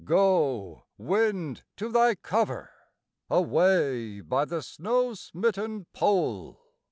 [0.03, 2.71] Go, wind, to thy cover
[3.29, 6.59] Away by the snow smitten Pole!